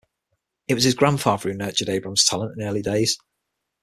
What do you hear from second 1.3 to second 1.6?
who